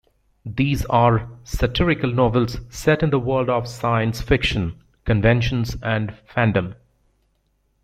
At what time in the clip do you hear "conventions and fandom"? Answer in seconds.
5.05-6.73